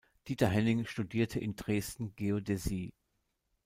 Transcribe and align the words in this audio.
Dieter 0.27 0.47
Hennig 0.47 0.89
studierte 0.89 1.39
in 1.39 1.55
Dresden 1.55 2.15
Geodäsie. 2.15 2.95